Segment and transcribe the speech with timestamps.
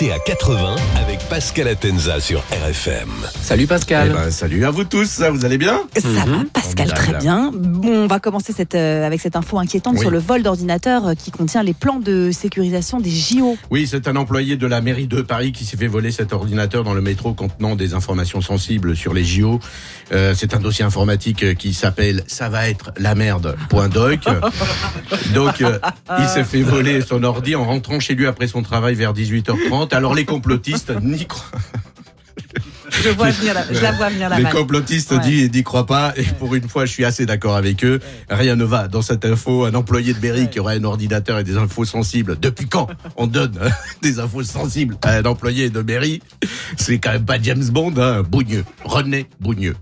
[0.00, 3.10] À 80 avec Pascal Atenza sur RFM.
[3.42, 4.08] Salut Pascal.
[4.10, 6.46] Eh ben, salut à vous tous, vous allez bien Ça va, Mhm.
[6.46, 7.50] Pascal, très bien.
[7.54, 10.00] Bon, on va commencer cette, euh, avec cette info inquiétante Oui.
[10.00, 13.58] sur le vol d'ordinateur euh, qui contient les plans de sécurisation des JO.
[13.70, 16.82] Oui, c'est un employé de la mairie de Paris qui s'est fait voler cet ordinateur
[16.82, 19.60] dans le métro contenant des informations sensibles sur les JO.
[20.12, 24.20] Euh, c'est un dossier informatique qui s'appelle ça va être la merde.doc.
[25.34, 25.78] Donc euh,
[26.18, 29.89] il s'est fait voler son ordi en rentrant chez lui après son travail vers 18h30.
[29.92, 31.46] Alors les complotistes n'y croient
[33.02, 35.48] Je, vois venir la, je la vois venir la Les complotistes Ouais.
[35.52, 36.12] n'y croient pas.
[36.16, 38.00] Et pour une fois, je suis assez d'accord avec eux.
[38.28, 39.64] Rien ne va dans cette info.
[39.64, 42.38] Un employé de mairie qui aurait un ordinateur et des infos sensibles.
[42.40, 43.70] Depuis quand on donne euh,
[44.02, 46.20] des infos sensibles à un employé de mairie
[46.76, 48.22] C'est quand même pas James Bond, hein.
[48.22, 48.64] Bougneux.
[48.84, 49.76] René Bougneux.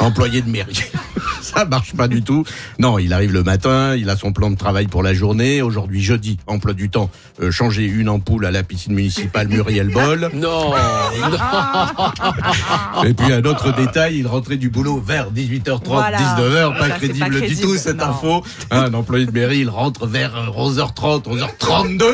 [0.00, 0.82] Employé de mairie.
[1.54, 2.44] Ça marche pas du tout.
[2.78, 5.62] Non, il arrive le matin, il a son plan de travail pour la journée.
[5.62, 7.10] Aujourd'hui, jeudi, emploi du temps,
[7.42, 10.30] euh, changer une ampoule à la piscine municipale Muriel Boll.
[10.38, 10.72] Non,
[13.04, 16.18] Et puis un autre détail, il rentrait du boulot vers 18h30, Voilà.
[16.18, 18.04] 19h, pas Ça, crédible, pas du tout cette non.
[18.06, 18.42] info.
[18.70, 22.04] Un employé de mairie, il rentre vers euh, 11h30, 11h32.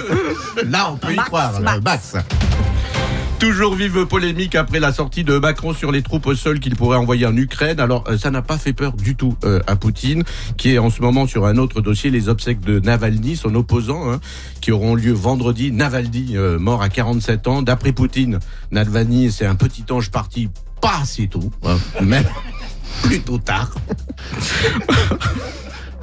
[0.70, 2.14] Là, on peut y Max, croire, max.
[3.44, 7.26] Toujours vive polémique après la sortie de Macron sur les troupes sol qu'il pourrait envoyer
[7.26, 7.78] en Ukraine.
[7.78, 10.24] Alors euh, ça n'a pas fait peur du tout euh, à Poutine,
[10.56, 14.10] qui est en ce moment sur un autre dossier, les obsèques de Navalny, son opposant,
[14.10, 14.18] hein,
[14.62, 15.72] qui auront lieu vendredi.
[15.72, 17.60] Navalny, euh, mort à 47 ans.
[17.60, 18.38] D'après Poutine,
[18.70, 20.48] Navalny, c'est un petit ange parti
[20.80, 22.24] pas si tôt, hein, même
[23.02, 23.74] plutôt tard.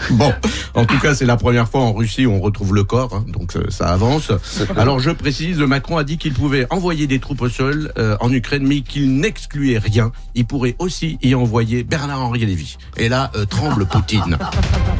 [0.11, 0.33] Bon,
[0.73, 3.25] en tout cas, c'est la première fois en Russie où on retrouve le corps, hein,
[3.27, 4.31] donc euh, ça avance.
[4.75, 8.31] Alors je précise, Macron a dit qu'il pouvait envoyer des troupes au sol euh, en
[8.31, 10.11] Ukraine, mais qu'il n'excluait rien.
[10.35, 12.77] Il pourrait aussi y envoyer Bernard-Henri Lévy.
[12.97, 14.37] Et là, euh, tremble Poutine.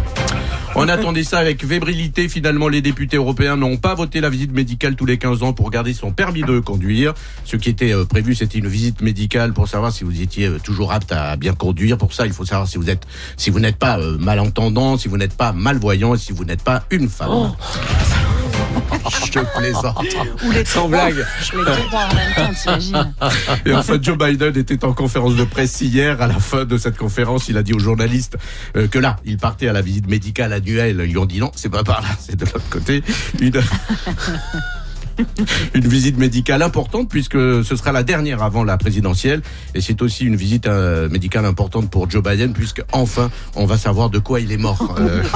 [0.76, 2.30] On attendait ça avec fébrilité.
[2.30, 5.70] Finalement, les députés européens n'ont pas voté la visite médicale tous les 15 ans pour
[5.70, 7.14] garder son permis de conduire.
[7.46, 10.60] Ce qui était euh, prévu, c'était une visite médicale pour savoir si vous étiez euh,
[10.64, 11.98] toujours apte à bien conduire.
[11.98, 13.06] Pour ça, il faut savoir si vous êtes,
[13.38, 16.64] si vous n'êtes pas euh, malentendant, si vous n'êtes pas malvoyant, et si vous n'êtes
[16.64, 17.54] pas une femme.
[19.12, 20.06] Je plaisante.
[20.46, 21.16] Ou les Sans blague.
[21.18, 23.14] Les trois en même temps, t'imagines
[23.66, 26.22] Et en fait, Joe Biden était en conférence de presse hier.
[26.22, 28.38] À la fin de cette conférence, il a dit aux journalistes
[28.76, 31.02] euh, que là, il partait à la visite médicale annuelle.
[31.04, 33.04] Ils lui ont dit non, c'est pas par là, c'est de l'autre côté.
[33.40, 33.62] Une...
[35.74, 37.34] une visite médicale importante puisque
[37.64, 39.42] ce sera la dernière avant la présidentielle
[39.76, 43.78] et c'est aussi une visite euh, médicale importante pour Joe Biden puisque enfin on va
[43.78, 44.96] savoir de quoi il est mort.
[45.00, 45.24] Euh,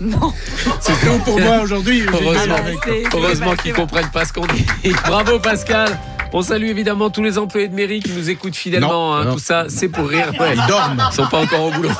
[0.00, 0.32] Non,
[0.80, 2.02] c'est tout pour moi aujourd'hui.
[2.12, 4.64] Heureusement, Ah, heureusement pas- qu'ils comprennent pas ce qu'on dit.
[5.06, 5.98] Bravo Pascal.
[6.32, 8.88] On salue évidemment tous les employés de mairie qui nous écoutent fidèlement.
[8.88, 9.24] Non, hein.
[9.24, 9.32] non.
[9.34, 10.32] Tout ça, c'est pour rire.
[10.38, 10.54] Ouais.
[10.54, 11.02] Ils dorment.
[11.10, 11.90] Ils sont pas encore au boulot.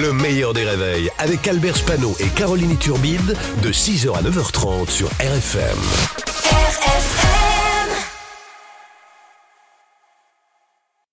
[0.00, 5.08] Le meilleur des réveils avec Albert Spano et Caroline Turbide de 6h à 9h30 sur
[5.08, 5.78] RFM.
[6.50, 7.19] RFM